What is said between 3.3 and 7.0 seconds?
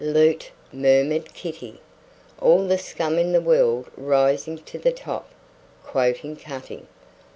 the world rising to the top" quoting Cutty.